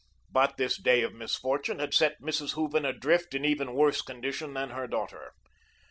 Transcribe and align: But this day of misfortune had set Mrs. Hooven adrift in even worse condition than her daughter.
But 0.31 0.57
this 0.57 0.77
day 0.77 1.03
of 1.03 1.13
misfortune 1.13 1.77
had 1.77 1.93
set 1.93 2.19
Mrs. 2.23 2.53
Hooven 2.53 2.85
adrift 2.85 3.35
in 3.35 3.45
even 3.45 3.75
worse 3.75 4.01
condition 4.01 4.55
than 4.55 4.71
her 4.71 4.87
daughter. 4.87 5.33